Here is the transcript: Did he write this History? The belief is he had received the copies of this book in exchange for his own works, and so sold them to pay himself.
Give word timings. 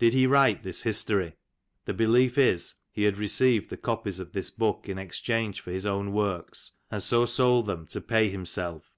Did 0.00 0.12
he 0.12 0.26
write 0.26 0.64
this 0.64 0.82
History? 0.82 1.34
The 1.84 1.94
belief 1.94 2.36
is 2.36 2.74
he 2.90 3.04
had 3.04 3.16
received 3.16 3.70
the 3.70 3.76
copies 3.76 4.18
of 4.18 4.32
this 4.32 4.50
book 4.50 4.88
in 4.88 4.98
exchange 4.98 5.60
for 5.60 5.70
his 5.70 5.86
own 5.86 6.10
works, 6.12 6.72
and 6.90 7.00
so 7.00 7.26
sold 7.26 7.66
them 7.66 7.86
to 7.86 8.00
pay 8.00 8.28
himself. 8.28 8.96